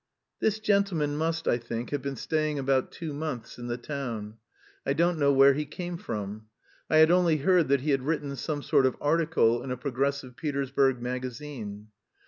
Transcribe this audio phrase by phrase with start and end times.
[0.39, 4.37] This gentleman must, I think, have been staying about two months in the town;
[4.83, 6.47] I don't know where he came from.
[6.89, 10.35] I had only heard that he had written some sort of article in a progressive
[10.35, 11.89] Petersburg magazine.